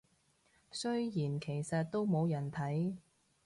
[0.71, 2.95] 雖然其實都冇人睇